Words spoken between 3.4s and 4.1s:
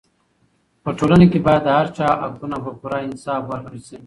ورکړل سي.